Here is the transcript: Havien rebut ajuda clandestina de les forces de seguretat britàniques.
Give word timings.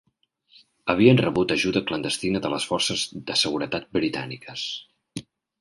Havien 0.93 1.19
rebut 1.25 1.53
ajuda 1.57 1.83
clandestina 1.91 2.41
de 2.47 2.53
les 2.55 2.67
forces 2.71 3.05
de 3.29 3.39
seguretat 3.45 3.89
britàniques. 3.99 4.65